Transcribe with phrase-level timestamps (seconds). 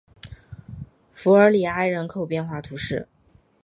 [1.13, 3.07] 弗尔里埃人口变化图示